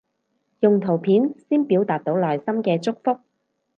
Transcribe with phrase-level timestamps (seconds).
[0.61, 3.19] 用圖片先表達到內心嘅祝福